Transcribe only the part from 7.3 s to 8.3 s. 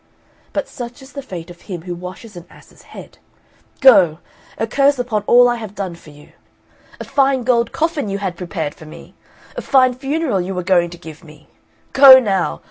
gold coffin you